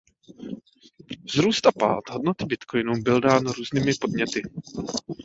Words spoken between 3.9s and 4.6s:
podněty.